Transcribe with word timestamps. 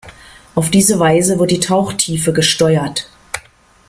Auf 0.55 0.71
diese 0.71 0.97
Weise 0.99 1.37
wird 1.37 1.51
die 1.51 1.59
Tauchtiefe 1.59 2.33
gesteuert. 2.33 3.07